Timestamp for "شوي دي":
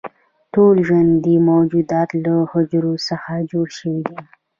3.79-4.17